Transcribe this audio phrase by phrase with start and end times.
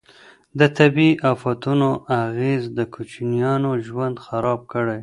[0.59, 1.89] د طبیعي افتونو
[2.23, 4.99] اغیز د کوچیانو ژوند خراب کړی.